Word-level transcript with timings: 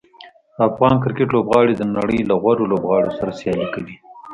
افغان 0.67 0.95
کرکټ 1.03 1.29
لوبغاړي 1.35 1.73
د 1.77 1.83
نړۍ 1.95 2.19
له 2.29 2.35
غوره 2.41 2.65
لوبغاړو 2.71 3.15
سره 3.19 3.31
سیالي 3.39 3.67
کوي. 3.73 3.95